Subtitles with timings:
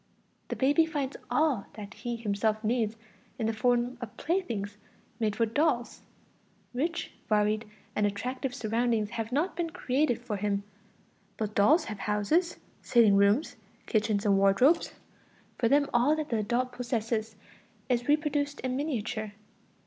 [0.47, 2.95] The baby finds all that he himself needs
[3.37, 4.77] in the form of playthings
[5.19, 6.01] made for dolls;
[6.73, 10.63] rich, varied and attractive surroundings have not been created for him,
[11.37, 14.93] but dolls have houses, sitting rooms, kitchens and wardrobes;
[15.59, 17.35] for them all that the adult possesses
[17.87, 19.33] is reproduced in miniature.